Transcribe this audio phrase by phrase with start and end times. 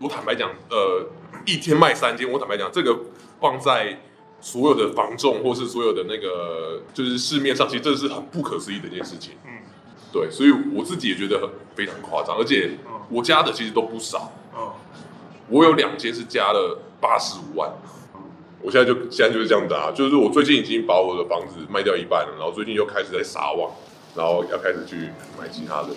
[0.00, 1.06] 我坦白讲，呃，
[1.44, 2.98] 一天卖三间，我坦白讲，这个
[3.38, 4.00] 放在
[4.40, 9.34] 所有的房仲或是所有的那个就是市面上，其实这是很不可思议的一件事情。
[9.44, 9.52] 嗯，
[10.10, 12.70] 对，所以我自己也觉得很非常夸张，而且
[13.10, 14.32] 我加的其实都不少。
[14.56, 14.72] 嗯，
[15.50, 17.70] 我有两间是加了八十五万。
[18.62, 23.70] 我现在就现在就是这样子啊，就是我最近已经把我的房子卖掉一半了，然后最近又开始在撒网，
[24.14, 25.88] 然后要开始去买其他的。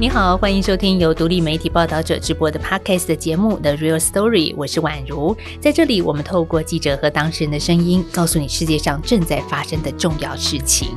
[0.00, 10.96] 你好，欢迎收听由独立媒体报道者直播的 Podcast 节目《The Real Story》，我是宛如，在这里我们透过记者和当事人的声音，告诉你世界上正在发生的重要事情。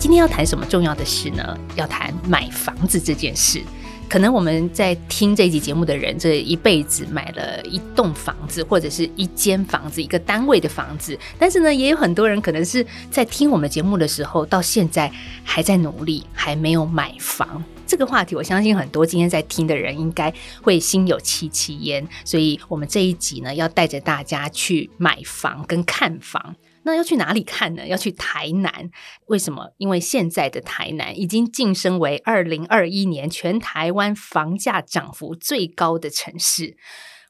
[0.00, 1.56] 今天要谈什么重要的事呢？
[1.76, 3.62] 要谈买房子这件事。
[4.08, 11.18] 可能我们在听这一集节目的人，这一辈子买了一栋房子，或者是一间房子、一个单位的房子。
[11.38, 15.12] 但是呢，也有很多人可能是在听我们节目的时候，到现在
[15.44, 17.62] 还在努力，还没有买房。
[17.86, 22.06] 这个话题，我相信很多今天在听的人应该会心有戚戚焉。
[22.24, 26.54] 所以，我们这一集呢，要带着大家去买房跟看房。
[26.86, 27.84] 那要去哪里看呢？
[27.84, 28.88] 要去台南，
[29.26, 29.72] 为什么？
[29.76, 36.76] 因为现在的台南已经晋升为二零二一年全台湾房价涨幅最高的城市。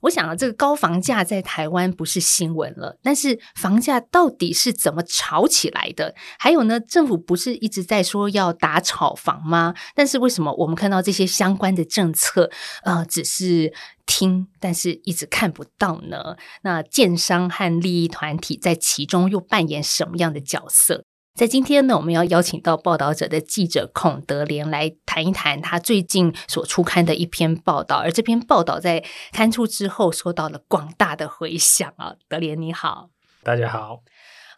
[0.02, 6.14] 我想啊，这个高房价在台湾不是新闻了，但是房价到底是怎么炒起来的？
[6.38, 9.75] 还有呢，政府不是一直在说要打炒房吗？
[9.94, 12.50] 但是为什么我们看到这些相关的政策，
[12.84, 13.72] 呃，只是
[14.05, 16.36] 听，但是一直看不到呢？
[16.62, 21.05] 那建商和利益团体在其中又扮演什么样的角色？
[21.37, 32.15] 在今天呢，我们要邀请到报道者的记者孔德莲来谈一谈他最近所出刊的一篇报道，而这篇报道在刊出之后受到了广大的回响啊。
[32.27, 33.11] 德莲你好，
[33.45, 34.01] 大家好。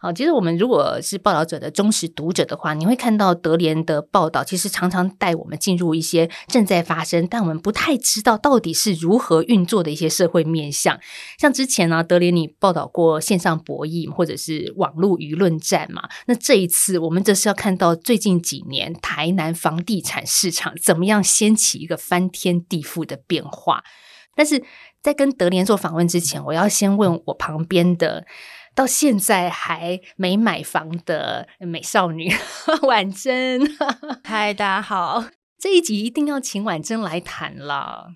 [0.01, 11.01] 好，其实我们如果是报道者的忠实读者的话，你会看到德联的报道，其实常常带我们进入一些正在发生，但我们不太知道到底是如何运作的一些社会面向。
[11.37, 16.09] 像之前呢，德联你报道过线上博弈或者是网络舆论战嘛？
[16.27, 23.83] 那这一次我们这是要看到最近几年台南房地产市场怎么样掀起一个翻天地覆的变化。
[24.37, 24.63] 但是
[25.03, 28.25] 在跟德联做访问之前，我要先问我旁边的。
[28.79, 32.33] 到现在还没买房的美少女
[32.87, 33.69] 婉珍，
[34.23, 35.25] 嗨，大家好！
[35.59, 38.13] 这一集一定要请婉珍来谈了。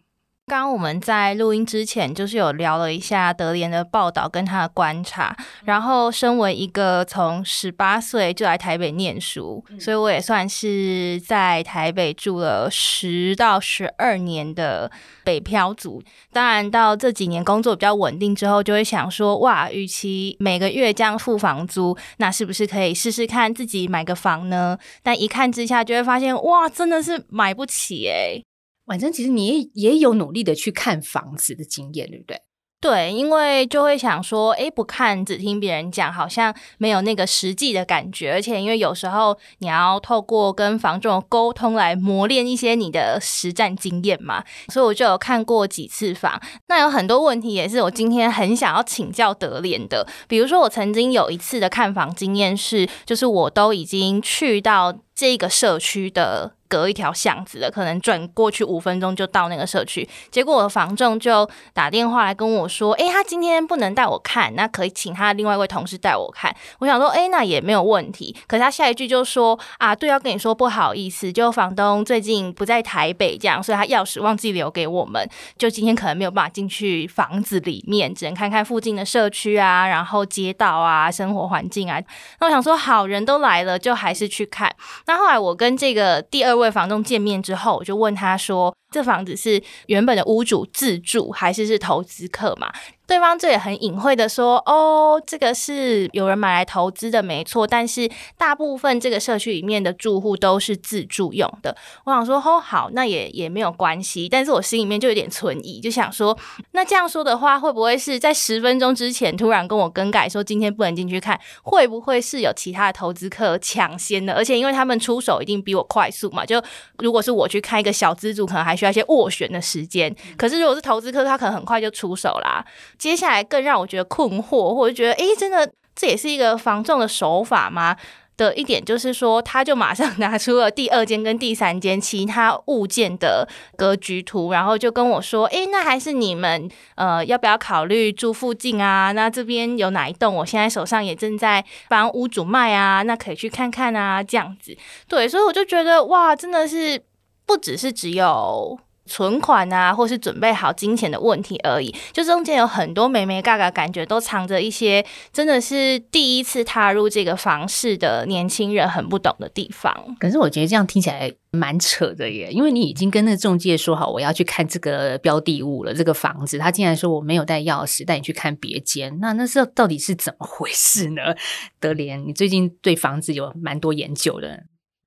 [0.52, 5.34] 刚刚我们在录音之前，就是有聊了一下德联的报道跟他的观察。
[5.64, 14.91] 然后，身为一个从十八岁就来台北念书，所以我也算是在台北住了十到十二年的
[15.24, 16.02] 北漂族。
[16.30, 24.76] 当然，到这几年工作比较稳定之后，就会想说：哇，与其每个月这样付房租，那是不是可以试试看自己买个房呢？
[25.02, 28.42] 但一看之下，就会发现：哇，真的是买不起哎。
[28.87, 32.41] 反正其实你也也有努力的去看房子的经验，对不对？
[32.81, 38.32] 对，因为就会想说，哎，不看只听别人讲，好像没有那个实际的感觉。
[38.32, 46.42] 而且，因为有时候你要透过跟房仲沟通来磨练一些你的实战经验嘛，所以我就有看过几次房。
[46.66, 50.04] 那有很多问题也是我今天很想要请教德联的。
[50.26, 56.54] 比如说，我曾经有一次的看房经验是，就是我都已经去到这个社区的。
[56.72, 60.09] 隔一条巷子的，可能转过去五分钟就到那个社区。
[60.31, 66.50] 结果我的房仲就打电话来跟我说：“哎，他今天不能带我看，那可以请他另外一位同事带我看。”
[66.81, 75.28] 我想说：“哎，那也没有问题。”可是他下一句就说：“啊，对，要跟你说不好意思，就房东最近不在台北，这样，所以他钥匙忘记留给我们，
[75.59, 82.00] 就今天可能没有办法进去房子里面，只能看看附近的社区啊，然后街道啊，生活环境啊。”
[82.41, 84.75] 那我想说，好人都来了，就还是去看。
[85.04, 86.61] 那后来我跟这个第二位。
[86.62, 92.70] 位房东见面之后，我就问他说：“这房子是原本的屋主自住，还是是投资客嘛？”
[93.04, 97.66] 对方这也很隐晦的说：“哦，这个是有人买来投资的，没错。
[97.66, 106.39] 但是大部分这个社区里面的住户都是自住用的。”我想说：“哦，好，那也也没有关系。”但是我心里面就有点存疑，就想说
[106.72, 111.39] ：“那这样说的话，会不会是在十分钟之前突然跟我更改说今天不能进去看？
[111.62, 114.33] 会不会是有其他的投资客抢先的？
[114.33, 116.62] 而且因为他们出手一定比我快速嘛，就
[116.98, 120.14] 如果是我去开一个小资主，可能还需要一些斡旋的时间。
[120.36, 122.64] 可是如果是投资客，他可能很快就出手啦。”
[122.98, 127.96] 接下来更让我觉得困惑，或者觉得，诶，真的这也是一个防重的手法吗？
[128.34, 133.46] 的一点就是说，他就马上拿出了第二间跟第三间其他物件的
[133.76, 139.12] 格局图，然后就跟我说：“诶，那还是你们呃要不要考虑住附近啊？
[139.12, 140.34] 那这边有哪一栋？
[140.34, 144.74] 我现在手上也正在帮屋主卖啊，那可以去看看啊，这样子。
[145.06, 147.00] 对，所以我就觉得哇，真的是
[147.47, 159.92] 不只是只有。”存款啊，或是准备好金钱的问题而已，就中间有很多美眉嘎嘎，感觉都藏着一些真的是第一次踏入这个房市的年轻人很不懂的地方。
[160.21, 171.34] 可是我觉得这样听起来蛮扯的耶，因为你已经跟那中介说好我要去看这个标的物了，这个房子，他竟然说我没有带钥匙带你去看别间，那那是到底是怎么回事呢？
[171.80, 174.62] 德莲，你最近对房子有蛮多研究的。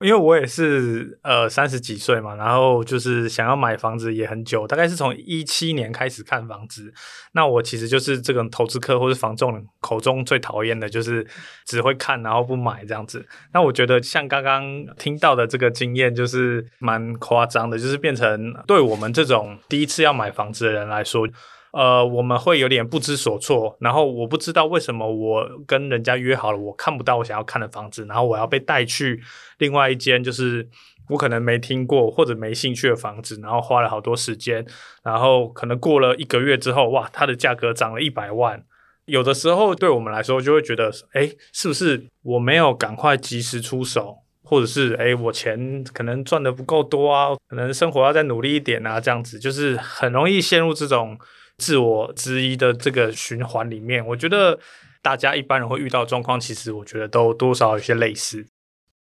[0.05, 6.93] 因为我也是呃三十几岁嘛，然后就是想要买房子也很久，大概是从一七年开始看房子。
[7.31, 11.25] 那我其实就是这个投资客或是房仲口中最讨厌的，就是
[11.65, 13.25] 只会看然后不买这样子。
[13.51, 21.27] 那我觉得像刚刚听到的这个经验，就是蛮夸张的，就是变成对我们这种第一次要买房子的人来说。
[21.75, 29.21] 呃，我们会有点不知所措，然后我不知道为什么我跟人家约好了，我看不到我想要看的房子，然后我要被带去
[29.57, 30.65] 另外一间，就是
[31.09, 34.65] 我可能没听过或者没兴趣的房子，然后花了好多时间，
[35.03, 38.63] 然后可能过了一个月之后，哇，它的价格涨了一百万，
[39.07, 51.19] 有的时候对我们来说就会觉得，哎，是不是我没有赶快及时出手，或者是哎，我钱可能赚的不够多啊，可能生活要再努力一点啊，这样子就是很容易陷入这种。
[51.57, 54.59] 自我之一的这个循环里面，我觉得
[55.01, 58.45] 大家一般人会遇到状况，其实我觉得都多少有些类似。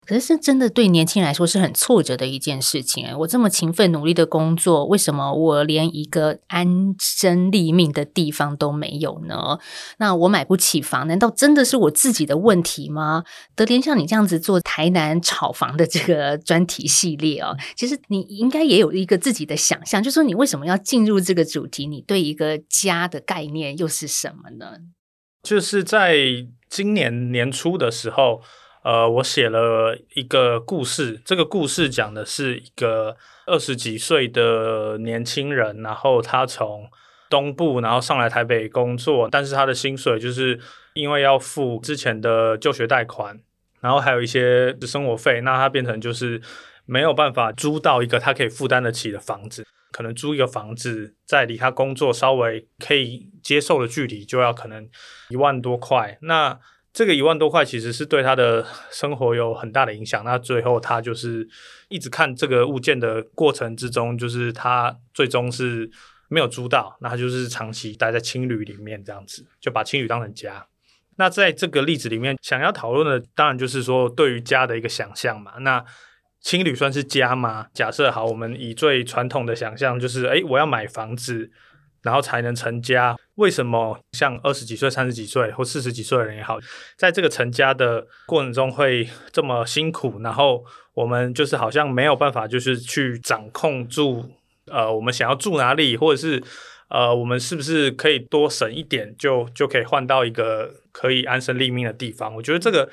[0.06, 9.58] 可是真的对年轻人来说是很挫折的一件事情我这么勤奋努力的工作，为什么我连一个安身立命的地方都没有呢？
[9.98, 13.24] 那我买不起房，难道真的是我自己的问题吗？
[13.54, 21.86] 德联像你这样子做台南炒房的这个专题系列哦，其实你应该也有一个自己的想象，就说你为什么要进入这个主题？
[21.86, 24.78] 你对一个家的概念又是什么呢？
[25.42, 26.16] 就是在
[26.68, 28.40] 今年年初的时候。
[28.84, 33.16] 呃，我写了一个故事，这个故事讲的是一个
[33.46, 36.86] 二十几岁的年轻人，然后他从
[37.30, 40.60] 东部然后上来台北工作，但是他的薪水就是
[40.92, 43.40] 因为要付之前的就学贷款，
[43.80, 46.38] 然后还有一些生活费，那他变成就是
[46.84, 54.86] 没有办法租到一个他可以负担得起的房子，可能租一个房子在离他工作稍微可以接受的距离，就要可能
[55.30, 56.60] 一万多块，那。
[56.94, 60.22] 这个一万多块其实是对他的生活有很大的影响。
[60.24, 61.46] 那最后他就是
[61.88, 65.90] 一直看这个物件的过程之中，就是他最终是
[66.28, 70.64] 没有租到，那他就是长期待在青旅里面这样子，就把青旅当成家。
[71.16, 75.54] 那在这个例子里面，想要讨论的当然就是说对于家的一个想象嘛。
[75.58, 75.84] 那
[76.40, 77.66] 青旅算是家吗？
[77.74, 81.50] 假设好，我们以最传统的想象就是，诶，我要买房子。
[82.04, 83.16] 然后才能成家。
[83.36, 86.58] 为什么像二十几岁、三十几岁或四十几岁的人也好，
[86.96, 90.20] 在这个成家的过程中会这么辛苦？
[90.20, 90.64] 然后
[90.94, 94.24] 我们就是好像没有办法，就是去掌控住
[94.66, 96.42] 呃，我们想要住哪里，或者是
[96.88, 102.32] 呃，我们是不是可以多省一点，就就可以换到一个可以安身立命的地方？
[102.36, 102.88] 我觉得这个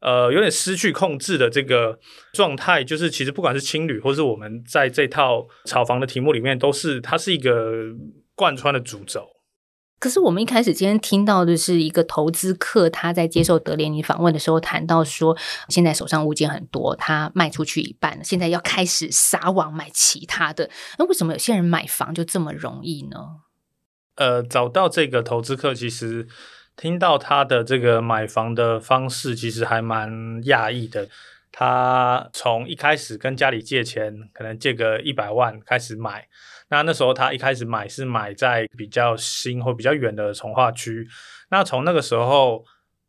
[0.00, 1.98] 呃，有点失去控制的这个
[2.34, 7.86] 状态，就是其实不管是青旅，或是我们在这套炒房的题目里面，都是它是一个。
[8.38, 9.26] 贯穿的主轴。
[9.98, 15.36] 可是我们一开始今天听到的是一个投资客，他在接受德联尼访问的时候谈到说，
[15.68, 20.68] 现在手上物件很多，他卖出去一半，现在要开始撒网买其他的。
[20.98, 23.16] 那为什么有些人买房就这么容易呢？
[24.16, 26.28] 呃，找到这个投资客，其实
[26.76, 30.10] 听到他的这个买房的方式，其实还蛮
[30.44, 31.08] 讶异的。
[31.50, 36.28] 他从一开始跟家里借钱，可能借个一百万开始买。
[36.68, 41.06] 那那时候他一开始买是买在比较新或比较远的从化区。
[41.50, 42.64] 那从那个时候，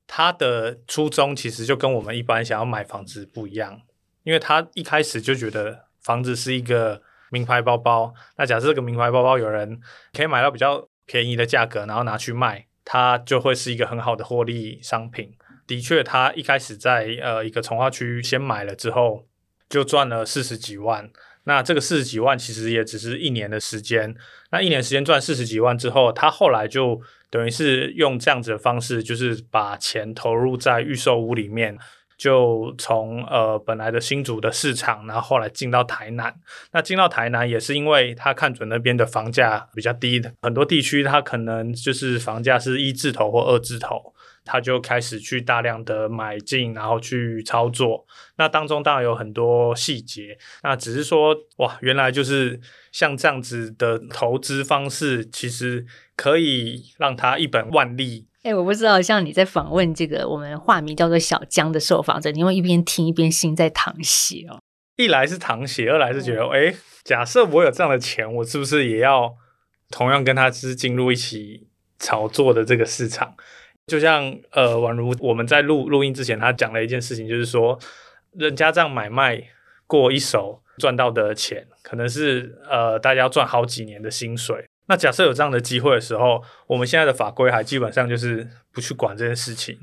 [0.06, 3.82] 他的初衷其实就跟我们一般想要买房子不一样，
[4.24, 8.14] 因为他一开始就觉得房子是一个名牌包包。
[8.38, 9.80] 那假设这个名牌包包有人
[10.14, 15.34] 可以买到比较便宜的价格，然后拿去卖，它就会是一个很好的获利商品。
[15.66, 19.26] 的确，他一开始在呃一个从化区先买了之后，
[19.68, 21.10] 就赚了四十几万。
[21.48, 24.14] 那这个四十几万其实也只是一年的时间，
[24.52, 27.00] 那一年时间赚四十几万之后，他后来就
[27.30, 31.78] 等于是用这样子的方式，就是把钱投入在预售屋里面，
[32.18, 36.36] 就从呃本来的新竹的市场，然后后来进到台南。
[36.74, 44.14] 那进到台南也是因为他看准那边的房价比较低的，很多地区他可能就是房价是一字头或二字头。
[44.48, 48.06] 他就开始去大量的买进，然后去操作。
[48.38, 52.60] 那当中当然有很多细节，那只是说哇，原来就是
[52.92, 55.86] 像这样子的投资方式，其实
[56.16, 58.26] 可以让他一本万利。
[58.44, 64.58] 哎，我不知道，像你在访问这个我们化名叫做小江的受访者，你会一边听一边心在淌血哦。
[64.96, 66.74] 一来是淌血，二来是觉得，哎，
[67.04, 69.36] 假设我有这样的钱，我是不是也要
[69.92, 71.68] 同样跟他是进入一起
[72.00, 73.36] 炒作的这个市场？
[73.88, 77.80] 就像呃，宛如我们在录录音之前，他讲了一件事情，就是说，
[78.34, 79.42] 人家这样买卖
[79.88, 84.66] 过一手赚到的钱，可能是呃，大家要赚好几年的薪水。
[84.90, 89.80] 那假设有这样的机会的时候，我们现在的法规还基本上就是不去管这件事情。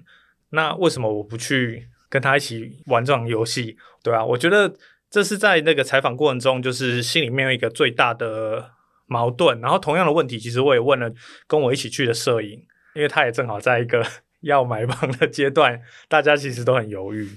[0.51, 3.77] 那为什么我不去跟他一起玩这种游戏？
[4.03, 4.75] 对啊，我觉得
[5.11, 8.73] 这是在那个采访过程中，就是心里面有一个最大的
[9.07, 9.59] 矛盾。
[9.63, 11.11] 然后同样的问题，其实我也问了
[11.47, 12.63] 跟我一起去的摄影。
[12.95, 14.05] 因为他也正好在一个
[14.43, 17.29] 要买房的阶段，大家其实都很犹豫，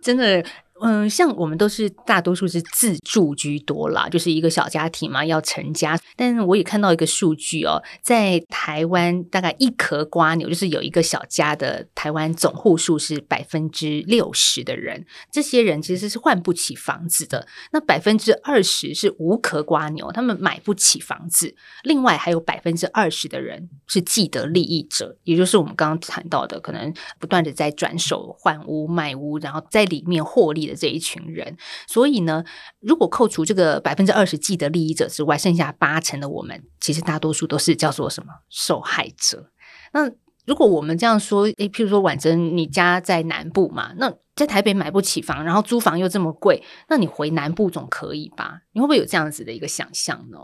[0.00, 0.44] 真的。
[0.82, 5.98] 嗯，像我们都是大多数是自住居多啦，就是一个小家庭嘛，要成家。
[6.16, 17.48] 但是我也看到一个数据哦，在台湾大概一壳瓜牛，就是有一个小家的台湾总户数是百分之六十的人，这些人其实是换不起房子的。
[17.72, 21.54] 那百分之二十是无壳瓜牛，他们买不起房子。
[21.84, 30.65] 另外还有百分之二十的人是既得利益者，也就是我们刚刚谈到的，可能不断的在转手换屋卖屋，然后在里面获利。
[30.66, 31.56] 的这一群人，
[31.86, 32.44] 所以呢，
[32.80, 39.50] 如果扣除这个百分之二十既得利益者之外，剩下八成的我们，其实大多数都是叫做什么受害者。
[39.92, 40.10] 那
[40.46, 48.60] 如果我们这样说，诶，譬如说婉珍，你家在南部嘛，那在台北买不起房，然后租房又这么贵，那你回南部总可以吧？
[48.72, 50.38] 你会不会有这样子的一个想象呢？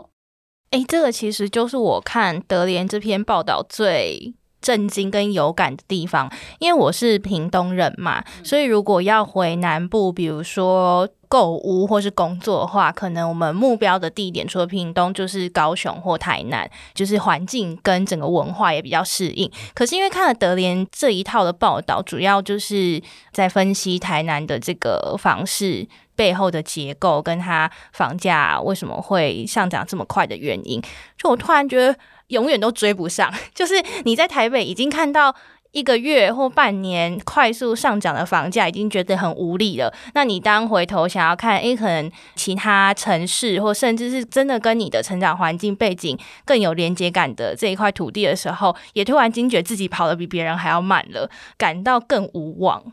[0.71, 4.35] 哎，这个其实就是我看德联这篇报道最。
[4.63, 19.51] 震惊跟有感的地方，因为我是屏东人嘛，所以如果要回南部，比如说购物或是工作的话，可能我们目标的地点除了屏东，就是高雄或台南，就是环境跟整个文化也比较适应。
[19.73, 23.01] 可是因为看了德联这一套的报道，主要就是
[23.33, 30.81] 在分析台南的这个房市背后的结构，跟它房价为什么会上涨这么快的原因，
[31.17, 31.93] 就我突然觉得。
[32.33, 35.33] 永远都追不上， 就是你在台北已经看到
[35.71, 39.91] 一个月或半年快速上涨的房价，已经觉得很无力了。
[40.13, 52.83] 那你当回头想要看，诶，可能其他城市或甚至是真的跟你的成长环境背景更有连接感的这一块土地的时候，也突然惊觉自己跑得比别人还要慢了，感到更无望。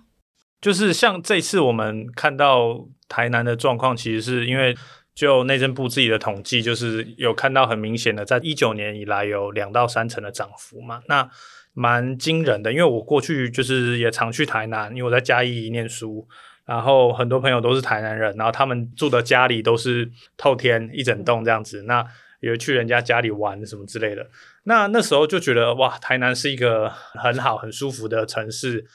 [0.61, 4.75] 就是像这次我们看到台南的状况，其实是因为。
[5.20, 11.28] 就内政部自己的统计，就是有看到很明显的，在一九年以来有两到三成的涨幅嘛，那
[11.74, 12.72] 蛮惊人的。
[12.72, 16.26] 因为我过去就是也常去台南，因为我在嘉义念书，
[16.64, 22.02] 然后很多朋友都是台南人，然后他们住的家里都是透天一整栋这样子，那
[22.40, 24.26] 有去人家家里玩什么之类的。
[24.62, 28.86] 那那时候就觉得哇，台南是一个很好很舒服的城市。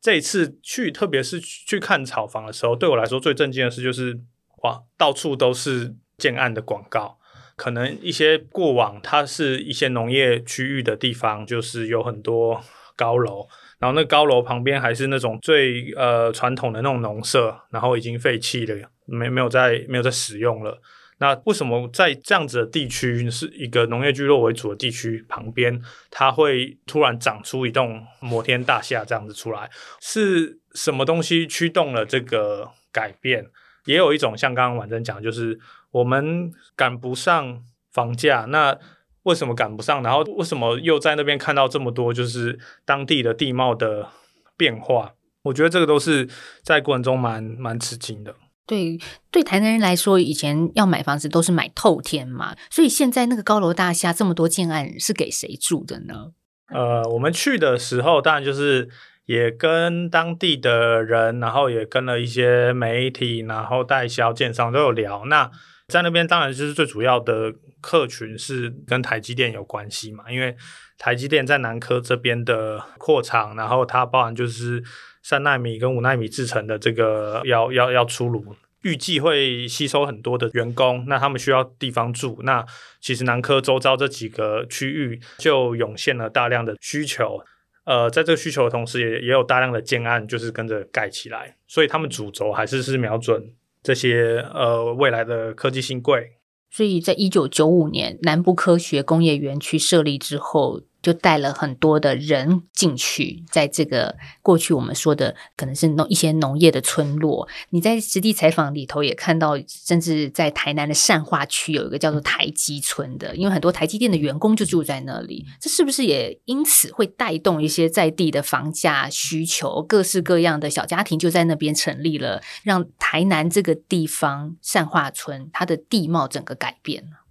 [0.00, 4.18] 这一次去，特别是去看炒房的时候，对我来说最震惊的事就是。
[4.64, 7.18] 哇，到处都是建案的广告，
[7.54, 12.62] 可能一些过往它是一些农业区域的地方，就是有很多
[12.96, 13.46] 高楼，
[13.78, 20.80] 然后那高楼旁边还是那种最呃传统的那种农舍，然后已经废弃了，没没有在没有在使用了。
[21.18, 25.80] 那为什么在这样子的地区，是一个农业聚落为主的地区旁边，
[26.10, 29.70] 它会突然长出一栋摩天大厦这样子出来？
[30.00, 33.46] 是什么东西驱动了这个改变？
[33.86, 35.58] 也有一种像刚刚婉珍讲，就是
[35.90, 37.62] 我们赶不上
[37.92, 38.78] 房价，那
[39.24, 40.02] 为什么赶不上？
[40.02, 44.08] 然后为什么又在那边看到这么多就是当地的地貌的
[44.56, 45.14] 变化？
[45.42, 46.28] 我觉得这个都是
[46.62, 48.34] 在过程中蛮蛮吃惊的。
[48.66, 48.98] 对，
[49.30, 56.32] 对台南人来说，以前要买房子都是买透天嘛，所以现在那个高楼大厦这么多建案是给谁住的呢？
[56.68, 58.88] 呃，我们去的时候当然就是。
[59.26, 65.24] 也跟当地的人，然后也跟了一些媒体，然后代销、建商都有聊。
[65.26, 65.50] 那
[65.88, 70.56] 在那边当然就是最主要的客群是跟台积电有关系嘛，因为
[70.98, 74.82] 台积电在南科这边的扩厂，然后它包含就是
[75.22, 82.40] 三纳米跟五纳米制成的这个要要要出炉，预计会吸收很多的员工，那他们需要地方住。
[82.42, 82.64] 那
[83.00, 87.42] 其实南科周遭这几个区域就涌现了大量的需求。
[87.84, 96.32] 呃，在这个需求的同时，也也有大量的建案就是跟着盖起来，所以他们主轴还是是瞄准这些呃未来的科技新贵。
[96.70, 107.46] 所以在一九九五年南部科学工业园区设立之后，就带了很多的人进去，在这个过去我们说的可能是农一些农业的村落。
[107.70, 115.44] 你在实地采访里头也看到，甚至在台南的善化区有一个叫做台积村的，因为很多台积电的员工就住在那里。
[115.60, 119.82] 这是不是也因此会带动一些在地的房价需求？
[119.82, 127.23] 各式各样的小家庭就在那边成立了，让台南这个地方善化村它的地貌整个改变了。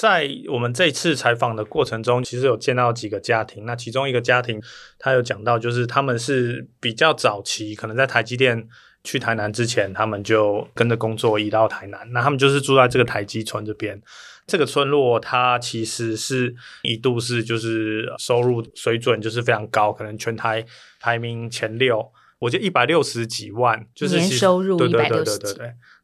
[0.00, 3.66] 在我们这次采访的过程中，其实有见到几个家庭。
[3.66, 4.58] 那其中一个家庭，
[4.98, 8.66] 他有讲到，就是他们是比较早期，可能在台积电
[9.04, 12.10] 去台南之前，他们就跟着工作移到台南。
[12.12, 14.00] 那他们就是住在这个台积村这边。
[14.46, 20.64] 这个村落它其实是一度是就是收入水准就是非常高，可能全台
[20.98, 22.10] 排名前六。
[22.38, 25.54] 我觉得一百六十几万，就是年收入一百六十几。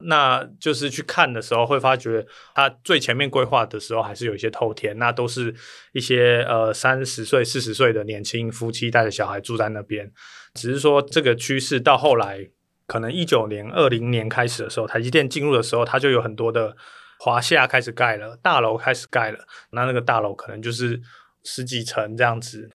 [0.00, 5.55] 那就是去看的时候，会发觉他最前面规划的时候还是有一些透天，那都是
[5.93, 10.12] 一些呃三十岁、四十岁的年轻夫妻带着小孩住在那边。
[10.55, 12.49] 只是说这个趋势到后来，
[12.87, 16.76] 可能一九年、二零年开始的时候，台积电进入的时候，它就有很多的
[17.19, 19.47] 华夏开始盖了，大楼开始盖了。
[19.71, 21.00] 那那个大楼可能就是
[21.45, 22.71] 十几层这样子。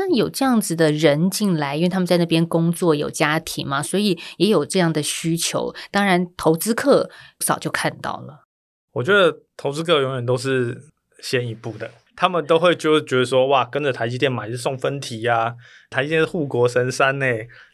[0.00, 5.74] 那有这样子的人进来，因为他们在那边工作有家庭嘛，所以也有这样的需求。
[5.90, 8.46] 当然，投资客早就看到了。
[8.92, 10.80] 我觉得投资客永远都是
[11.20, 15.56] 先一步的，他们都会就觉得说，哇，跟着台积电买是送分题呀，
[15.90, 17.26] 台积电是护国神山呢，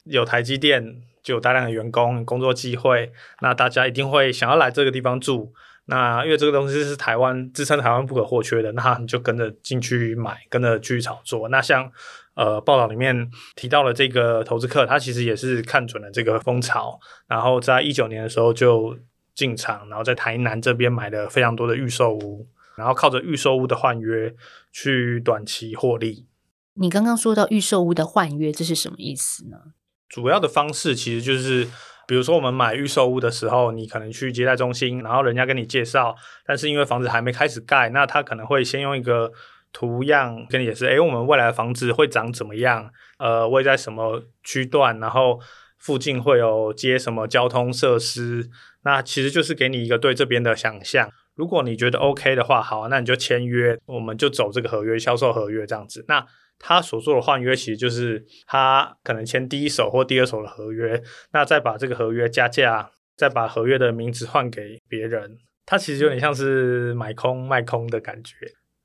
[0.07, 5.53] 有台积电就有大量的员工工作机会，那大家一定会想要来这个地方住。
[5.89, 11.49] 那因为这个东西是台湾支撑台湾不可或缺的，那你就跟着进去买，跟着去炒作。
[11.49, 11.89] 那像
[12.35, 18.99] 呃报道里面提到了这个投资客，他其实也是看准了这个风潮，然后在一九年的时候就
[19.35, 24.35] 进场，然后在台南这边买了非常多的预售屋，然后靠着预售屋的换约
[24.73, 26.27] 去短期获利。
[26.75, 29.57] 你刚刚说到预售屋的换约，这是什么意思呢？
[30.09, 31.69] 主要的方式其实就是。
[32.07, 39.33] 比如说，我们买预售屋的时候，你可能去接待中心，然后人家跟你介绍，但是因为房子还没开始盖，那他可能会先用一个
[39.73, 42.91] 图样跟你解释，诶，我们未来的房子会长怎么样？
[43.19, 44.99] 呃，位在什么区段？
[45.01, 45.41] 然后
[45.79, 48.49] 附近会有接什么交通设施？
[48.85, 51.11] 那其实就是给你一个对这边的想象。
[51.35, 56.05] 如果你觉得 OK 的话，好，那你就签约，我们就走这个合约，销售合约这样子。
[56.09, 56.25] 那
[56.59, 65.39] 他所做的换约，其实就是他可能签第一手或第二手的合约，那再把这个合约加价，再把合约的名字换给别人。
[65.65, 68.37] 他其实有点像是买空卖空的感觉，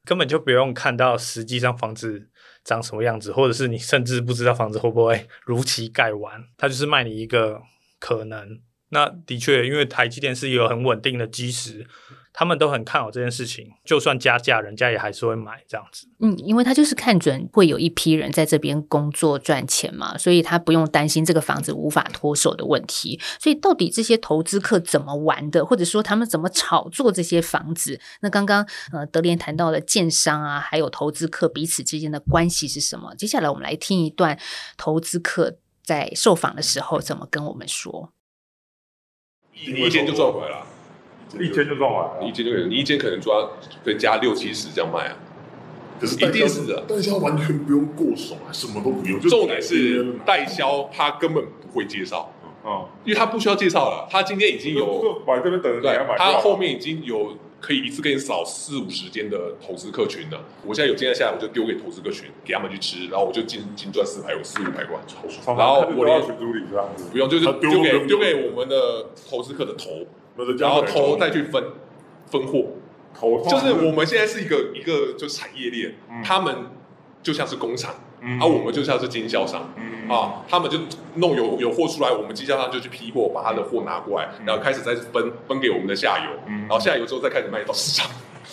[0.05, 2.29] 根本就不用看到实际上房子
[2.63, 6.43] 长什么样子，或者是你甚至不知道房子会不会 如期盖完。
[6.57, 7.62] 他就是卖你一个
[7.99, 8.60] 可能。
[8.91, 11.88] 那的确，因为台积电是一个很稳定的基石。
[12.34, 16.08] 他们都很看好这件事情，就算加价，人家也还是会买这样子。
[16.21, 23.19] 嗯，因为他就是看准会有一批人在这边工作赚钱嘛，所以他不用担心这个房子无法脱手的问题。
[23.38, 27.99] 所以到底这些投资客怎么玩的，或者说他们怎么炒作这些房子？
[28.21, 33.13] 那刚刚呃德联谈到了建商啊，还有投资客彼此之间的关系是什么？
[33.15, 34.39] 接下来我们来听一段
[34.77, 38.13] 投资客在受访的时候怎么跟我们说。
[39.53, 40.67] 一间就赚回来了。
[41.39, 43.47] 一间就赚回来了，一间就可能，你一间可能抓
[43.85, 45.15] 可以加六七十这样卖啊。
[45.99, 49.19] 可是一定是的，代销完全不用过手啊，什么都不用。
[49.21, 52.33] 重点是代销他根本不会介绍，
[52.65, 60.38] 嗯，因为他不需要介绍了，他今天已经有摆这边等着对，他后面已经有可以一次给你扫四五十间的投资客群的。
[60.65, 65.02] 我现在有今天下来，我就丢给投资客群，给他们去吃，然后我就净净赚四百有四五百万，
[65.58, 70.06] 然后我连群助理这样子，不用，就是丢给丢给我们的投资客的头。
[70.58, 71.62] 然后头再去分
[72.26, 72.69] 分货，
[73.13, 75.93] 投就是我们现在是一个一个就是产业链，
[76.24, 76.56] 他们
[77.21, 77.93] 就像是工厂，
[78.39, 80.77] 而我们就像是经销商，嗯啊，他们就
[81.15, 88.10] 弄有有货出来，我们经销商就去批货，把他的货拿过来，然后开始再分分给我们的下游，然后下游之后再开始卖到市场，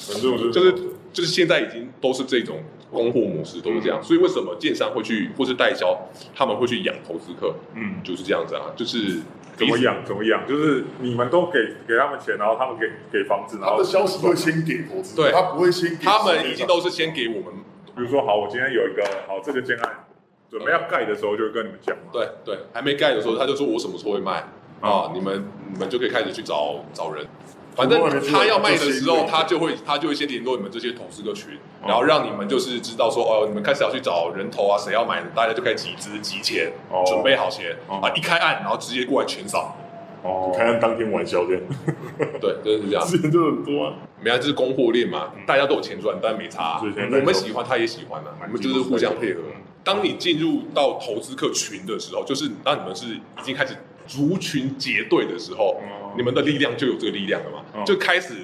[0.52, 0.74] 就是
[1.12, 2.56] 就是现在已经都是这种
[2.90, 5.98] 供货模式，都是这样，所以为什么建商会去或是代销，
[6.34, 9.20] 他们会去养投资客，嗯，就是这样子啊，就是。
[9.58, 9.96] 怎么养？
[10.06, 10.46] 怎么养？
[10.46, 17.52] 就是你们都给给他们钱，然后他们给给房子，然后的消息会先给投资，对，他不会先，他们已经都是先给我们。
[17.98, 20.06] 比如说，好，我今天有一个好这个建案，
[20.48, 21.96] 准备要盖的时候，就会跟你们讲。
[22.12, 24.44] 对对，还没盖的时候，他就说我什么时候会卖
[24.80, 25.10] 啊？
[25.12, 27.26] 你们你们就可以开始去找找人。
[27.74, 28.00] 反正
[28.32, 36.72] 他要卖的时候，他就会他就会先联络你们这些投资客群，然后让你们就是知道说哦，你们开始要去找人头啊，谁要买，大家就开始集资集钱，
[37.04, 39.76] 准备好钱啊，一开案然后直接过来全扫，
[40.22, 41.62] 哦，开案当天晚销这样，
[42.40, 43.06] 对，真的是这样。
[43.06, 43.94] 之前就很多啊。
[44.20, 49.40] 没啊，就是供货链嘛，大家都有钱赚，但没差我们喜欢，他也喜欢啊，我们就是互相配合。
[49.84, 53.76] 当你进入到投资客群的时候，就是当你们是已经开始
[54.06, 56.12] 族群结对的时候，哦。
[56.16, 58.34] 你们的力量就有这个力量了嘛，嗯就开始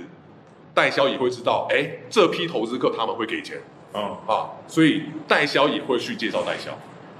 [0.72, 3.58] 代销也会知道，哎，这批投资客他们会给钱。
[3.94, 6.70] 嗯，啊，所以代销也会去介绍代销，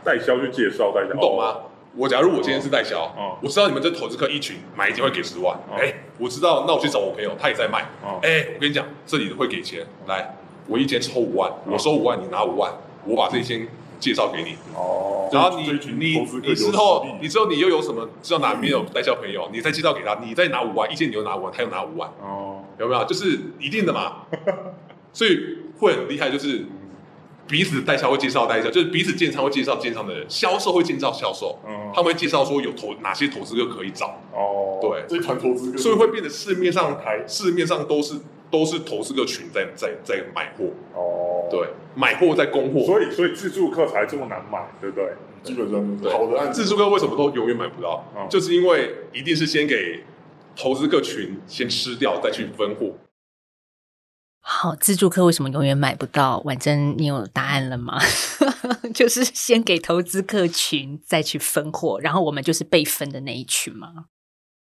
[0.05, 1.57] 代销去介绍代销，你懂吗？
[1.97, 3.39] 我假如我今天是代销，哦。
[3.41, 5.77] 我知道你们这投资客一群买一件会给十万，哦。
[5.79, 8.19] 哎、我知道，那我去找我朋友，他也在卖，哦。
[8.23, 12.73] 哎、我跟你讲，这里会给钱，来，我一间抽五万，我收五万，你拿五万，
[13.05, 13.67] 我把这一间
[14.01, 23.05] 介绍给你，哦，然后你你你之后你之后你又有什么知道哪边有代销朋友，你再介绍给他，你再拿五万，一件你又拿五万，他又拿五万，哦，有没有？
[23.05, 24.23] 就是一定的嘛，
[25.13, 26.67] 所以会很厉害，就是
[27.47, 31.91] 彼此代销会介绍代销，就是彼此建商会介绍建商的人，销售会介绍销售，嗯。
[31.95, 35.05] 他们会介绍说有投哪些投资客可以找，哦，对。
[35.09, 38.15] 这一团投资客，所以会变得市面上台市面上都是
[38.51, 42.81] 都是投资客群在在在买货，哦，对，买货在供货。
[42.81, 45.13] 所以所以自助客才这么难买，对不对？
[45.43, 46.11] 基本上对。
[46.11, 46.65] 好的案子。
[46.65, 48.05] 自助客为什么都永远买不到？
[48.17, 48.27] 嗯。
[48.29, 50.03] 就是因为一定是先给
[50.57, 52.93] 投资客群先吃掉，再去分货。
[54.47, 56.39] 好，自助客为什么永远买不到？
[56.45, 57.99] 婉珍，你有答案了吗？
[58.93, 63.89] 就是先给投资客群，再去分货，然后我们就是被分的那一群吗？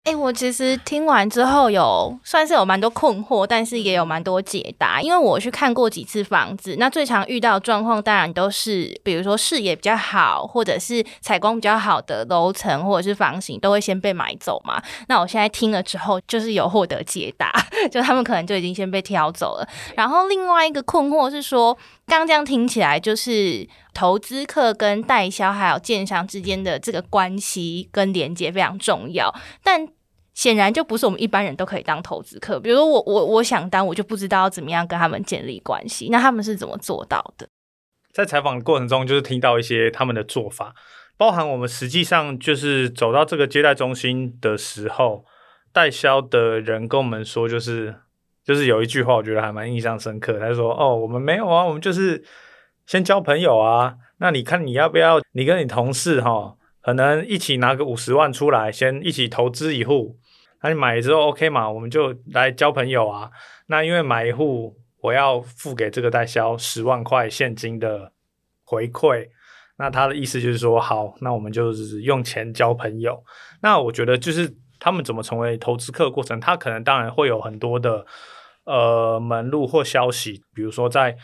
[0.07, 5.01] 哎、我其实听完之后有算是有蛮多困惑，但是也有蛮多解答。
[5.01, 14.81] 因为我去看过几次房子，那最常遇到状况当然都是，比如说视野比较好，或者是采光比较好的楼层或者是房型，都会先被买走嘛。
[15.09, 17.51] 那我现在听了之后，就是有获得解答，
[17.91, 19.67] 就他们可能就已经先被挑走了。
[19.97, 29.85] 然后另外一个困惑是说，刚刚这样听起来，就是投资客跟代销还有建商之间的这个关系跟连接非常重要，但
[30.37, 32.59] 显然就不是我们一般人都可以当投资客。
[32.59, 37.49] 比如说我我我想当，我就不知道要怎么样跟他们建立关系，那他们是怎么做到的？
[38.13, 40.75] 在采访过程中，就是听到一些他们的做法，
[41.17, 45.25] 包含我们实际上就是走到这个接待中心的时候，
[45.73, 47.95] 代销的人跟我们说，就是
[48.45, 50.37] 就是有一句话，我觉得还蛮印象深刻。
[50.39, 52.23] 他说：“哦，我们没有啊，我们就是
[52.85, 53.95] 先交朋友啊。
[54.19, 55.19] 那你看你要不要？
[55.31, 60.19] 你跟你同事哈、可能一起拿个五十万出来，先一起投资一户。
[60.61, 63.29] 那你买了之后 OK 嘛，我们就来交朋友啊。
[63.67, 68.11] 那因为买一户，我要付给这个代销十万块现金的
[68.63, 69.27] 回馈。
[69.77, 73.23] 那他的意思就是说，好，那我们就是用钱交朋友。
[73.61, 78.03] 那我觉得就是他们怎么成为投资客过程，他可能当然会有很多的
[78.63, 81.15] 呃门路或消息，比如说在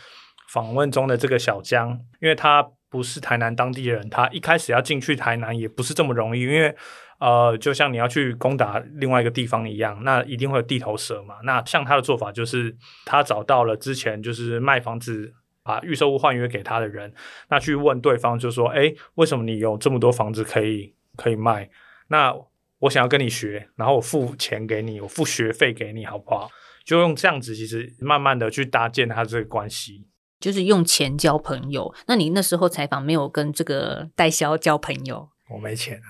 [0.52, 6.76] 访问中的这个小江，因为他不是台南当地人，他一开始要进去台南也不是这么容易，因为
[7.24, 11.36] 呃，就像你要去攻打另外一个地方一样，那一定会有地头蛇嘛。
[11.44, 15.34] 那像他的做法就是，他找到了之前就是卖房子。
[15.66, 17.14] 把预售屋换约给他的人，
[17.50, 21.70] 那去问对方就说：“哎，为什么你有这么多房子可以可以卖？
[22.10, 22.36] 那
[22.80, 26.50] 我想要跟你学，然后我付钱给你，我付学费给你，好不好？”
[26.84, 30.06] 就用这样子，其实慢慢的去搭建他这个关系。
[30.42, 31.96] 就是用钱交朋友。
[32.08, 35.30] 那你那时候采访没有跟这个代销交朋友？
[35.50, 36.08] 我没钱啊，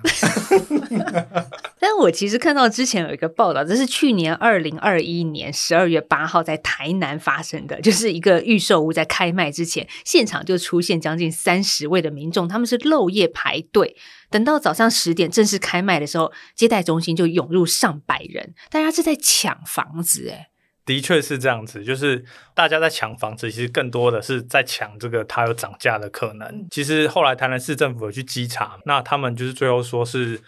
[1.79, 13.97] 但我其实看到之前有一个报道，这是去年二零二一年十二月八号在台南发生的，就是一个预售屋在开卖之前，现场就出现将近三十位的民众，他们是漏夜排队，
[14.29, 20.49] 等到早上十点正式开卖的时候，接待中心就涌入上百人，大家是在抢房子，哎，
[20.85, 26.67] 的确是这样子，就是大家在抢房子，其实更多的是在抢这个它有涨价的可能。
[26.69, 30.41] 其实后来台南市政府有去稽查，那他们就是最后说是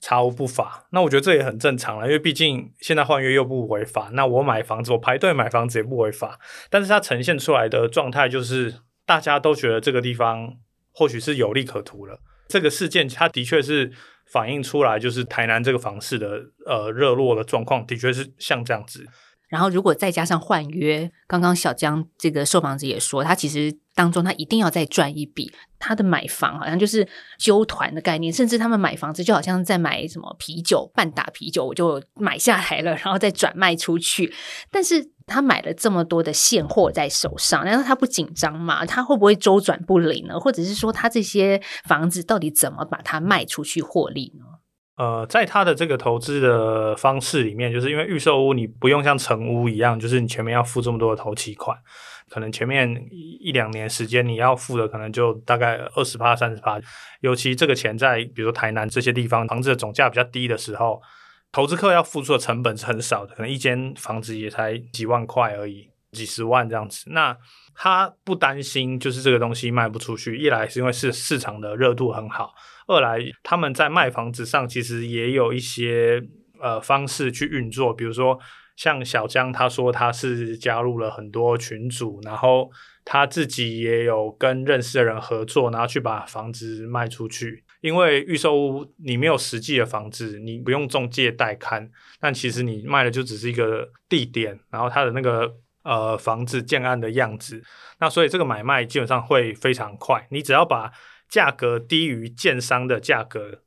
[0.00, 0.86] 查无不法。
[0.90, 6.40] 那我觉得这也很正常了，因为毕竟现在换约又不违法，那我买房子，我排队买房子也不违法。
[6.68, 8.74] 但是它呈现出来的状态就是，
[9.06, 10.54] 大家都觉得这个地方
[10.92, 12.18] 或许是有利可图了。
[12.48, 13.92] 这个事件它的确是
[14.26, 19.06] 反映出来，就是台南这个房市的呃热络的状况，的确是像这样子。
[19.50, 25.52] 然后，如果再加上换约，刚刚小江这个售房子也说，他其实当中他一定要再赚一笔。
[25.76, 34.32] 他的买房好像就是揪团的概念，甚至他们买房子就好像在买什么啤酒，半打啤酒我就买下来了，然后再转卖出去。
[34.70, 38.86] 但是他买了这么多的现货在手上，难道他不紧张吗？
[38.86, 40.38] 他会不会周转不灵呢？
[40.38, 44.44] 或者是说，他这些房子到底怎么把它卖出去获利呢？
[44.96, 51.74] 呃，在他的这个投资的方式里面，就是因为预售屋你不用像成屋一样，就是你前面要付这么多的头期款，
[52.28, 56.78] 可能前面一两年时间你要付的可能就大概二十趴、三十趴，
[57.20, 61.00] 尤其这个钱在比如说台南这些地方房子的总价比较低的时候，
[61.50, 67.04] 投资客要付出的成本是很少的，可能一间房子也才几万块而已，几十万这样子。
[67.10, 67.34] 那
[67.74, 72.52] 他不担心就是这个东西卖不出去，一来是因为市市场的热度很好，
[72.90, 76.20] 二来他们在卖房子上其实也有一些
[76.60, 78.36] 呃方式去运作，比如说
[78.74, 82.68] 像小江他说他是加入了很多群组，然后
[83.04, 87.62] 他自己也有跟认识的人合作，然后去把房子卖出去。
[87.80, 91.88] 因为预售屋你没有实际的房子，你不用中介带看，
[92.20, 95.50] 但其实你卖的就只是一个地点，然后它的那个
[95.84, 97.62] 呃房子建案的样子。
[98.00, 100.90] 那所以这个买卖基本上会非常快，你只要把
[101.30, 103.60] 价格低于建商的价格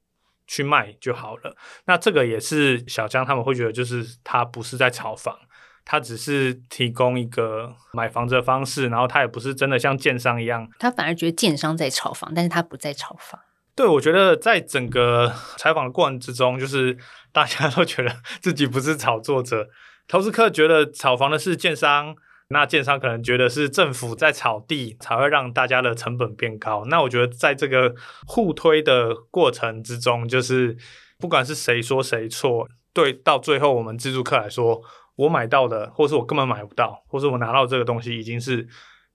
[0.45, 1.55] 去卖就好了。
[1.85, 5.39] 那这个也是小江他们会觉得，就是他不是在炒房，
[5.85, 13.39] 他只是提供一个买房子的方式，然后他也不是真的像建商一样，他反而觉得建商在炒房，但是他不在炒房。
[13.75, 16.95] 对，我觉得在整个采访的过程之中，就是
[17.31, 19.67] 大家都觉得自己不是炒作者，
[20.07, 22.15] 投资客觉得炒房的是建商，
[22.53, 26.85] 那建商可能觉得是政府在炒地，才会让大家的成本变高。
[26.85, 27.93] 那我觉得在这个
[28.25, 30.77] 互推的过程之中，就是
[31.19, 34.81] 不管是谁说谁错，对，到最后我们自助客来说，
[35.15, 38.65] 我买到的，或是我根本买不到，或是我拿到这个东西已经是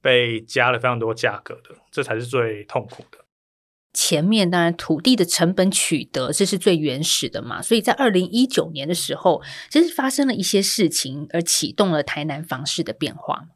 [0.02, 3.18] 被加了非常多价格的，这才是最痛苦的。
[3.92, 13.48] 前面当然土地的成本取得这是最原始的嘛，所以在二零一九年的时候，其实发生了一些事情，而启动了台南房市的变化。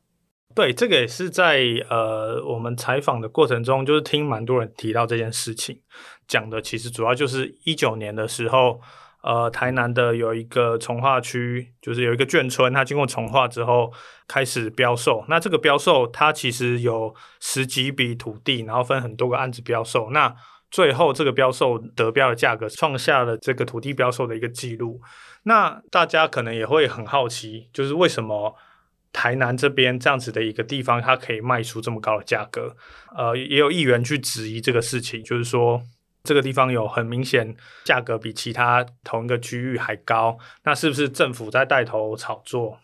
[0.54, 5.80] 对，这个也是在呃我们采访的过程中，就是听蛮多人提到这件事情，
[6.26, 8.80] 讲的其实主要就是一九年的时候。
[9.22, 13.92] 呃，台南的有一个从化区，就是有一个眷村，它经过从化之后
[14.26, 15.24] 开始标售。
[15.28, 20.10] 那这个标售，它其实有十几笔土地，然后分很多个案子标售。
[20.10, 20.34] 那
[20.72, 25.00] 最后这个标售得标的价格，创下了这个土地标售的一个记录。
[25.44, 28.56] 那大家可能也会很好奇，就是为什么
[29.12, 32.74] 台南这边这样子的一个地方，它可以卖出这么高的价格？
[33.16, 35.80] 呃，也有议员去质疑这个事情，就是说。
[36.24, 42.78] 这个地方有很明显价格比其他同一个区域还高，那是不是政府在带头炒作？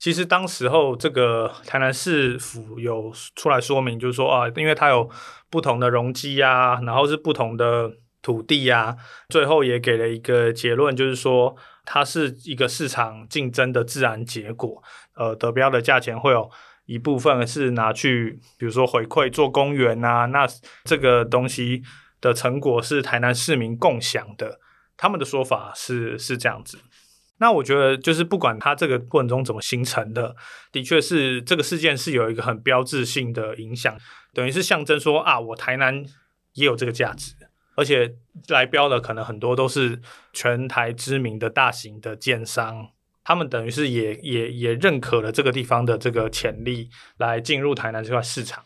[0.00, 5.08] 其实当时候这个台南市府有出来说明，就是说啊，因为它有
[5.48, 8.96] 不同的容积啊，然后是不同的土地啊，
[9.28, 14.82] 最后也给了一个结论，就是说它是一个市场竞争的自然结果。
[15.14, 16.50] 呃，得标的价钱会有
[16.86, 20.48] 一部分是拿去，比如说回馈做公园啊，那
[20.82, 21.84] 这个东西。
[22.22, 24.58] 的成果是台南市民共享的，
[24.96, 26.78] 他们的说法是是这样子。
[27.38, 30.36] 那我觉得就是不管它这个过程中怎么形成的，
[30.70, 33.98] 的确是这个事件是有一个很标志性的影响，
[34.32, 36.04] 等于是象征说啊，我台南
[36.54, 37.34] 也有这个价值，
[37.74, 38.14] 而且
[38.46, 40.00] 来标的可能很多都是
[40.32, 42.90] 全台知名的大型的建商，
[43.24, 48.64] 他们等于是也也也认可了这个地方的这个潜力，来进入台南这块市场。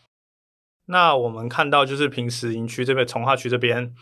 [0.87, 3.93] 那我们看到，就是平时营区这边、从化区这边，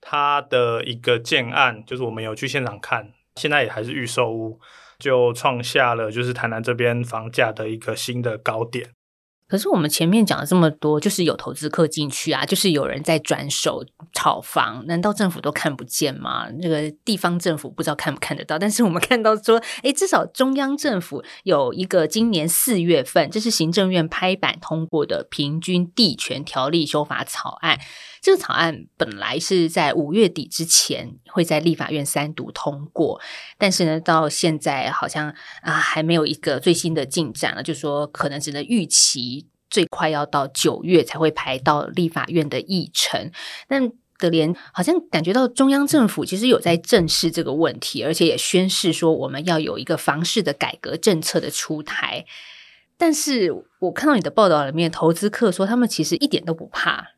[0.00, 4.58] 它的一个建案，就是我们有去现场看，现在也还是预售屋，
[4.98, 8.90] 就创下了就是台南这边房价的一个新的高点。
[9.52, 13.84] 可是我们前面讲了这么多，就是有投资客进去啊，就是有人在转手
[14.14, 16.48] 炒房，难道政府都看不见吗？
[16.58, 27.78] 那个地方政府不知道看不看得到，但是我们看到说，哎，至少中央政府有一个今年四月份，这是行政院拍板通过的平均地权条例修法草案。
[28.22, 33.20] 这个草案本来是在五月底之前会在立法院三读通过，
[33.58, 39.41] 但是呢，到现在好像啊还没有一个最新的进展了，就说可能只能预期
[39.72, 43.32] 最快要到九月才会排到立法院的议程。
[43.66, 52.24] 但德联好像感觉到中央政府其实有在正视这个问题，而且也宣示说我们要有一个房市的改革政策的出台。
[52.96, 57.14] 但是我看到你的报道里面，投资客说他们其实一点都不怕。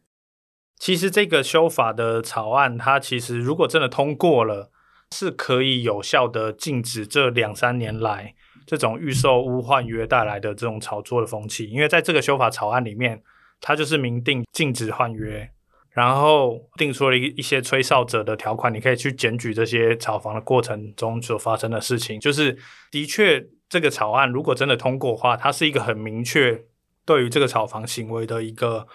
[0.78, 4.70] 其实这个修法的草案，它其实如果真的通过了，
[5.12, 8.34] 是可以有效的禁止这两三年来
[8.66, 11.68] 这种预售屋换约带来的这种炒作的风气。
[11.70, 13.22] 因为在这个修法草案里面，
[13.60, 15.50] 它就是明定禁止换约，
[15.90, 22.18] 然后定出了一一些吹哨者的条款，你可以去检举这些炒房的过程中所发生的事情。
[22.18, 22.58] 就是
[22.90, 26.64] 的确，这个草案如果真的通过的话，它是一个很明确
[27.04, 28.86] 对于这个炒房行为的一个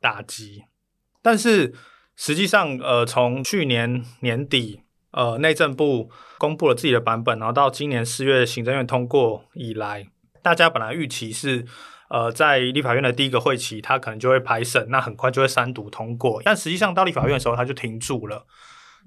[0.00, 0.64] 打击。
[1.22, 1.74] 但是
[2.16, 10.06] 实际上，呃，从去年年底，呃，内政部公布了自己的版本，然后到今年四月行政院通过以来，
[10.42, 11.64] 大家本来预期是，
[12.10, 16.42] 呃，在立法院的第一个会期，它可能就会排审，那很快就会三读通过。
[16.44, 18.46] 但实际上到立法院的时候，它就停住了。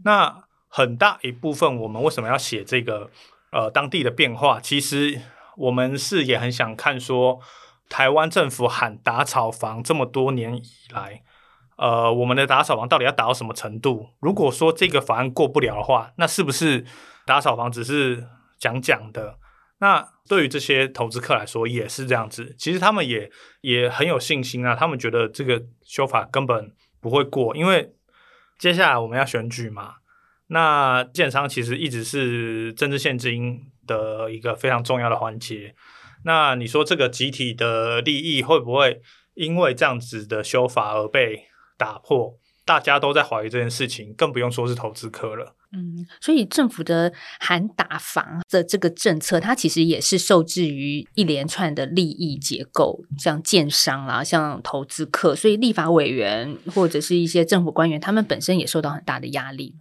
[0.04, 3.12] 那很大一部分，我们为什么要写这个
[3.52, 4.60] 呃当地的变化？
[4.60, 5.22] 其实
[5.56, 7.40] 我们是也很想看说，
[7.90, 11.22] 台湾政府喊打草房这么多年以来，
[11.82, 14.12] 呃，我们的打扫房到底要打到什么程度？
[14.20, 16.86] 如果说这个法案过不了的话，那是不是
[17.26, 18.24] 打扫房只是
[18.60, 19.40] 讲讲的？
[19.80, 22.56] 那对于这些投资客来说也是这样子。
[22.56, 27.96] 其实他们也也很有信心啊，他们觉得这个修法根本不会过，因为
[28.60, 29.96] 接下来我们要选举嘛。
[30.50, 35.74] 那建商其实一直是政治现金的一个非常重要的环节。
[36.26, 39.02] 那你说这个集体的利益会不会
[39.34, 41.48] 因为这样子的修法而被
[41.82, 42.38] 打破？
[42.64, 45.56] 大家都在怀疑这件事情，更不用说是投资客了。
[45.74, 59.74] 嗯，所以政府的喊打房的这个政策，它其实也是受制于一连串的利益结构，像建商啦，像投资客，所以立法委员或者是一些政府官员，他们本身也受到很大的压力。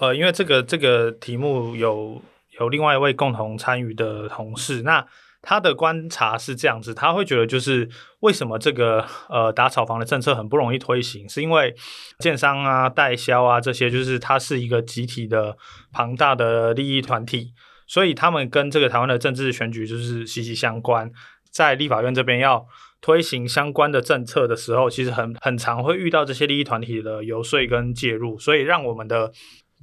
[0.00, 2.22] 呃，因为这个这个题目有
[2.60, 5.04] 有另外一位共同参与的同事，那
[5.48, 11.72] 他的观察是这样子，他会觉得就是为什么这个呃打炒房的政策很不容易推行，是因为
[12.18, 15.56] 建商啊、代销啊这些，就是它是一个集体的
[15.92, 17.52] 庞大的利益团体，
[17.86, 21.08] 所以他们跟这个台湾的政治选举就是息息相关，
[21.52, 22.66] 在立法院这边要
[23.00, 29.30] 推行相关的政策的时候，其实很很常会遇到这些利益团体的游说跟介入，所以让我们的。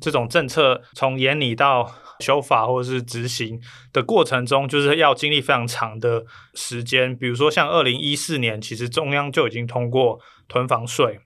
[0.02, 1.88] 这种政策从眼里到
[2.23, 3.59] 修法或者是执行
[3.91, 7.13] 的过程中，就是要经历非常长的时间。
[7.15, 11.19] 比如说，像二零一四年，其实中央就已经通过囤房税，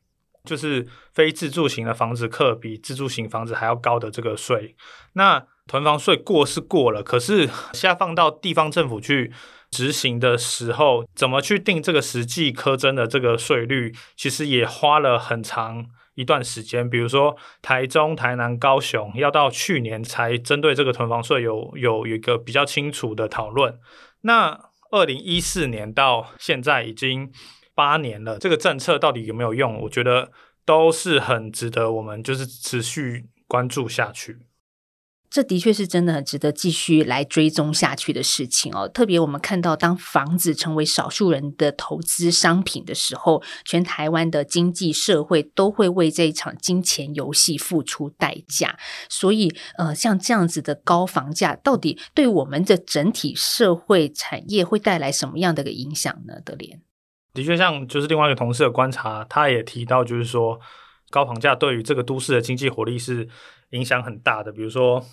[0.43, 4.75] 就是非自住型的房子课比自住型房子还要高的这个税。
[5.13, 9.31] 那囤房税过是过了，可是下放到地方政府去
[9.69, 15.87] 执行的时候，怎么去定这个实际苛征的这个税率，其实也花了很长。
[16.17, 23.79] 一段时间，比如说台中、台南、高雄，要到去年才针对这个囤房税有有一个比较清楚的讨论。
[24.21, 27.31] 那二零一四年到现在已经
[27.75, 29.79] 八年了，这个政策到底有没有用？
[29.81, 30.31] 我觉得
[30.65, 34.39] 都是很值得我们就是持续关注下去。
[35.29, 38.87] 这的确是真的很值得继续来追踪下去的事情哦。
[38.87, 48.79] 特别我们看到，当房子成为少数人的投资商品的时候，全台湾的经济社会都会为这一场金钱游戏付出代价。
[49.09, 56.35] 所以，呃，像这样子的高房价，到底对我们的整体社会产业会带来什么样的一个影响呢？
[56.45, 56.81] 德联
[57.33, 60.57] 的确，像就是另外一个同事的观察，他也提到，就是说
[61.09, 63.27] 高房价对于这个都市的经济活力是。
[63.71, 65.05] 影响很大的，比如说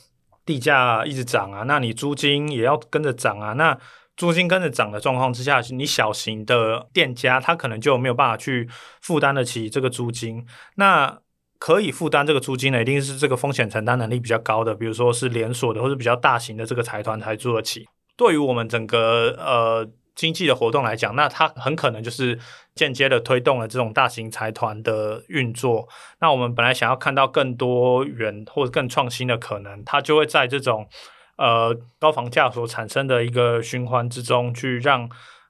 [0.44, 3.52] 地价一直涨啊，那你租金也要跟着涨啊。
[3.54, 3.78] 那
[4.16, 8.68] 租金跟着涨的状况之下，你小型的店家他可能就没有办法去
[9.00, 10.46] 负担得起这个租金。
[10.76, 11.18] 那
[11.58, 17.86] 可以负担这个租金的，一定是这个风险承担能力比较高的，比如说是连锁的或者比较大型的这个财团才租得起。
[18.16, 19.88] 对于我们整个呃。
[20.14, 22.38] 经济的活动来讲，那它很可能就是
[22.74, 25.88] 间接的推动了这种大型财团的运作。
[26.20, 30.88] 那我们本来想要看到更多元或者更创新的可能，它就会在这种
[31.36, 35.08] 呃高房价所产生的一个循环之中，去让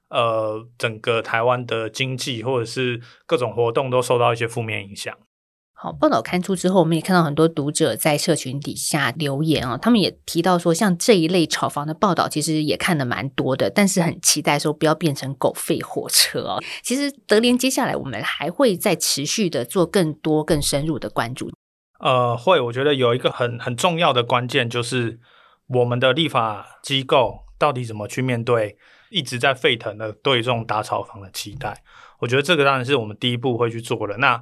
[0.09, 5.15] 呃整个台湾的经济或者是各种活动都受到一些负面影响。
[5.77, 16.63] 好，报道刊出之后，我们也看到很多读者在社群底下留言啊，他们也提到说，像这一类炒房的报道，其实也看的蛮多的，但是很期待说不要变成狗吠火车哦。
[16.81, 21.51] 其实德联接下来我们还会再持续的做更多更深入的关注。
[21.99, 25.19] 呃，会，我觉得有一个很很重要的关键就是
[25.67, 28.77] 我们的立法机构到底怎么去面对
[29.09, 31.83] 一直在沸腾的对这种打炒房的期待。
[32.19, 34.17] 我觉得这个当然是我们第一步会去做的。
[34.17, 34.41] 那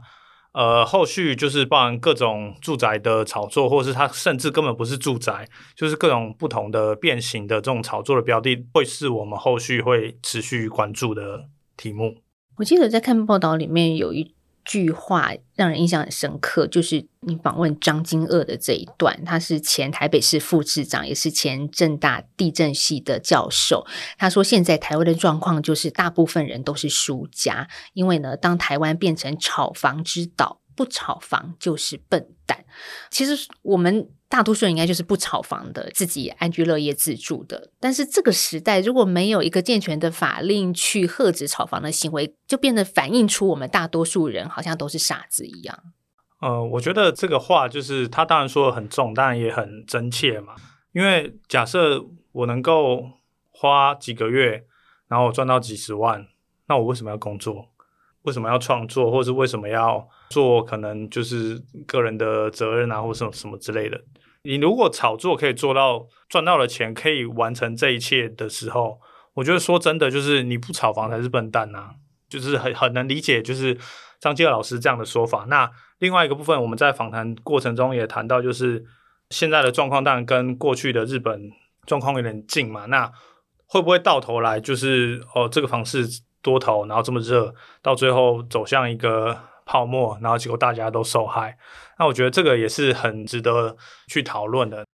[0.53, 12.17] 呃，后续就是包含各种住宅的炒作，或者是它甚至根本不是住宅，就是各种不同的变形的这种炒作的标的，会是我们后续会持续关注的题目。
[12.57, 14.32] 我记得在看报道里面有一
[14.65, 23.85] 句话让人印象很深刻，就是你访问张金鄂的这一段，他是前台北市副市长，也是前政大地震系的教授。
[24.17, 30.62] 他说，现在台湾的状况就是大部分人都是输家，因为呢，当台湾变成炒房之岛。
[30.75, 32.65] 不炒房就是笨蛋。
[33.09, 37.71] 其实我们大多数人应该就是不炒房的，自己安居乐业自住的。
[37.79, 45.77] 但是这个时代如果没有一个健全的法令去遏制炒房的行为，就变得反映出我们大多数人好像都是傻子一样。
[46.39, 50.55] 呃，我觉得这个话就是他当然说的很重，当然也很真切嘛。
[50.91, 53.03] 因为假设我能够
[53.51, 54.65] 花几个月，
[55.07, 56.25] 然后赚到几十万，
[56.67, 57.69] 那我为什么要工作？
[58.23, 64.01] 为什么要创作，或是为什么要做，可能就是个人的责任啊，或什么什么之类的。
[64.43, 68.99] 你如果炒作可以做到赚到了钱，可以完成这一切的时候，
[69.35, 71.91] 我觉得说真的，就是你不炒房才是笨蛋呐，
[72.27, 73.77] 就是很很能理解，就是
[74.19, 75.45] 张继老师这样的说法。
[75.47, 78.83] 那另外一个部分，我们在访谈过程中也谈到，就是
[79.29, 81.49] 现在的状况当然跟过去的日本
[81.85, 82.85] 状况有点近嘛。
[82.87, 83.09] 那
[83.65, 86.05] 会不会到头来就是哦，这个房市
[86.43, 89.35] 多头，然后这么热，到最后走向一个
[89.65, 91.57] 泡沫，然后结果大家都受害？
[91.97, 93.77] 那我觉得这个也是很值得
[94.07, 94.85] 去讨论的。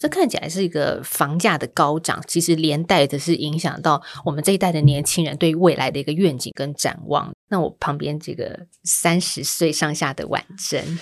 [0.00, 7.32] 这看起来是一个房价的高涨，其实连带的是影响到我们这一代的年轻人对未来的一个愿景跟展望。
[7.48, 10.98] 那我旁边这个三十岁上下的婉珍，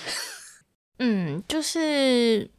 [0.99, 2.49] 嗯，就是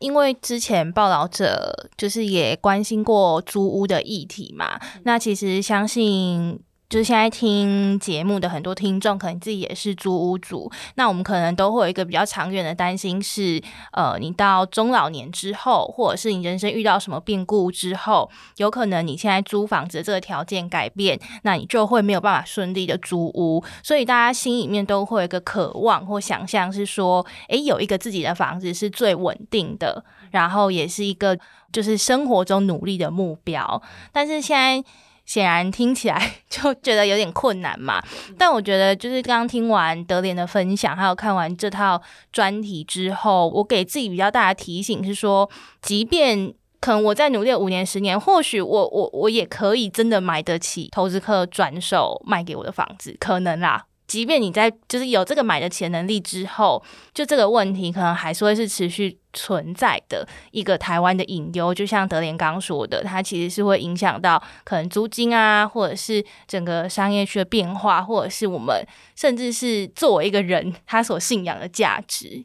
[0.00, 6.60] 因为之前报道者就是也关心过租屋的议题嘛，那其实相信。
[6.88, 13.62] 就是现在听节目的很多听众，可能自己也是租屋主，那我们可能都会有一个比较长远的担心，是
[13.92, 31.38] 呃，你到中老年之后，或者是你人生遇到什么变故之后，有可能你现在租房子的这个条件改变，那你就会没有办法顺利的租屋，所以大家心里面都会有一个渴望或想象，是说，诶，有一个自己的房子是最稳定的，然后也是一个
[31.70, 34.88] 就是生活中努力的目标，但是现在。
[35.28, 38.02] 显然听起来就觉得有点困难嘛，
[38.38, 42.00] 但我觉得就是刚刚听完德莲的分享，还有看完这套
[42.32, 45.50] 专题之后，我给自己比较大的提醒是说，
[45.82, 53.84] 即便可能我再努力五年、十年，或许我我我也可以真的买得起投资客转手卖给我的房子，可能啦。
[54.08, 56.82] 即便你在就是有这个买的钱能力之后，
[57.14, 61.74] 就这个问题可能还是会是持续存在的一个台湾的隐忧。
[61.74, 68.82] 就像德联刚说的，它其实是会影响到可能租金啊，或者是整个商业区的变化，或者是我们
[69.14, 72.44] 甚至是作为一个人他所信仰的价值。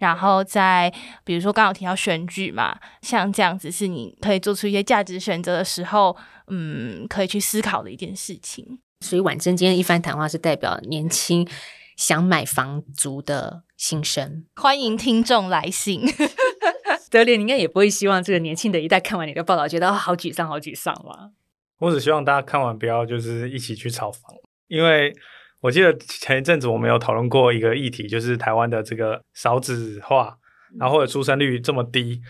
[0.00, 0.92] 然后在
[1.24, 6.14] 比如说刚刚提到选举嘛，像这样子是你可以做出一些价值选择的时候，
[6.48, 8.78] 嗯，可以去思考的一件事情。
[9.00, 11.48] 所以婉珍今天一番谈话是代表年轻
[11.96, 16.02] 想买房族的心声，欢迎听众来信。
[17.10, 21.30] 德烈，你应该也不会希望这个年轻的一代看完你的报道，觉得好沮丧，好沮丧吧？
[21.78, 24.34] 我只希望大家看完不要就是一起去炒房，
[24.68, 25.12] 因为
[25.62, 30.36] 我记得前一阵子我们有讨论过一个议题，就是台湾的这个少子化，
[30.78, 32.20] 然后或者出生率这么低。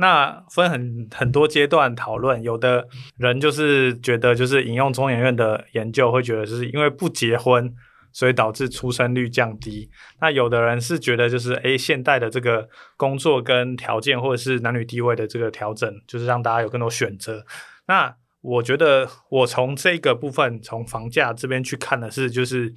[0.00, 2.88] 那分很很多阶段讨论，有的
[3.18, 7.70] 人就是觉得，就是引用中研院的研究，会觉得是因为不结婚，
[8.10, 9.90] 所以导致出生率降低。
[10.22, 17.44] 那有的人是觉得，就是诶，现代的这个工作跟条件，或者是男女地位的这个调整，就是让大家有更多选择。
[17.86, 22.72] 那我觉得，我从这个部分，从房价这边去看的是，就是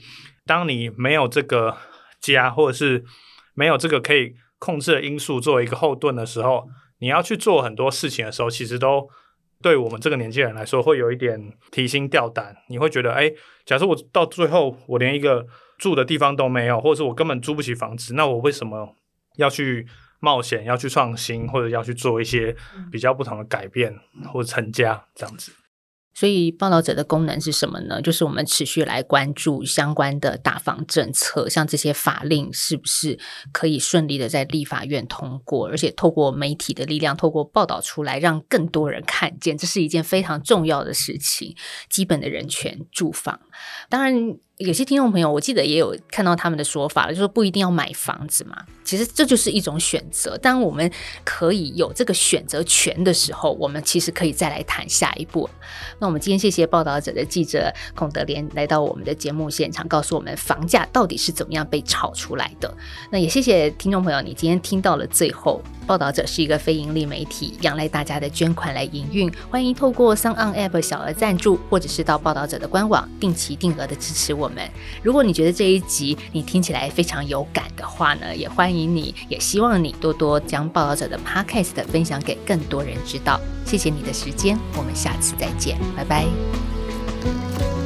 [0.46, 1.78] 当你没有这个
[2.20, 3.06] 家，或者是
[3.54, 6.68] 没有这个可以控制的因素作为一个后盾的时候。
[7.04, 9.10] 你要去做很多事情的时候，其实都
[9.62, 11.38] 对我们这个年纪人来说会有一点
[11.70, 12.56] 提心吊胆。
[12.70, 13.30] 你会觉得，哎，
[13.66, 15.46] 假设我到最后我连一个
[15.78, 18.96] 住的地方都没有，或者是我根本租不起房子，那我为什么
[19.36, 19.86] 要去
[20.22, 22.56] 冒险、要去创新，或者要去做一些
[22.90, 23.94] 比较不同的改变
[24.32, 25.52] 或者成家这样子？
[26.14, 28.02] 所以，报道者的功能是什么呢？
[28.02, 33.18] 就是我们持续来关注相关的大房政策，像这些法令是不是
[33.52, 41.56] 可以顺利的在立法院通过，而且透过媒体的力量，透过报道出来，让更多人看见，这是一件非常重要的事情。
[41.90, 43.40] 基本的人权，住房，
[43.90, 44.38] 当然。
[44.60, 48.56] 有些听众朋友，我记得也有看到他们的说法了，就说不一定要买房子嘛。
[48.84, 50.38] 其实这就是一种选择。
[50.38, 50.90] 当我们
[51.24, 55.50] 可以有这个选择权的时候，我们其实可以再来谈下一步。
[55.98, 62.72] 那我们今天谢谢报道者的记者孔德莲来到我们的节目现场，告诉我们房价到底是怎么样被炒出来的。
[63.10, 65.60] 那也谢谢听众朋友，你今天听到了最后。
[65.86, 69.30] 报道者是一个非盈利媒体，仰赖大家的捐款来营运。
[69.52, 74.58] 欢迎透过 s o n App 小额赞助，或者是到报道者的官网定期定额的支持我我们。
[75.02, 83.40] 如果你觉得这一集你听起来非常有感的话呢，也欢迎你，也希望你多多将报道者的 Podcast 分享给更多人知道。
[83.66, 87.83] 谢谢你的时间，我们下次再见，拜拜。